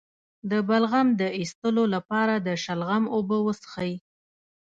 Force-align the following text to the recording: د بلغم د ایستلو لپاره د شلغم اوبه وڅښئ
د 0.51 0.51
بلغم 0.67 1.07
د 1.21 1.23
ایستلو 1.39 1.83
لپاره 1.95 2.33
د 2.47 2.47
شلغم 2.63 3.03
اوبه 3.15 3.37
وڅښئ 3.45 3.91